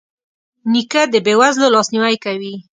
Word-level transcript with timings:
نیکه 0.71 1.01
د 1.13 1.15
بې 1.25 1.33
وزلو 1.39 1.73
لاسنیوی 1.75 2.15
کوي. 2.23 2.53